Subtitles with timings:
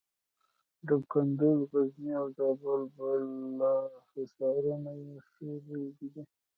[0.87, 3.75] د کندز، غزني او زابل بالا
[4.11, 6.23] حصارونه یې ښې بېلګې دي.